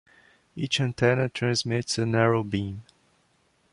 Each 0.55 0.81
antenna 0.81 1.29
transmits 1.29 1.99
a 1.99 2.07
narrow 2.07 2.41
beam. 2.43 2.81